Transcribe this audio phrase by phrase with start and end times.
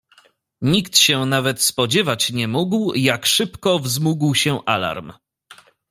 [0.61, 5.11] "Nikt się nawet spodziewać nie mógł, jak szybko wzmógł się alarm."